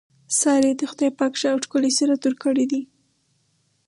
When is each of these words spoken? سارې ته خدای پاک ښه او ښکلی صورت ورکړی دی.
سارې 0.39 0.71
ته 0.79 0.85
خدای 0.91 1.11
پاک 1.19 1.33
ښه 1.39 1.47
او 1.53 1.59
ښکلی 1.65 1.91
صورت 1.97 2.21
ورکړی 2.23 2.65
دی. 2.71 2.81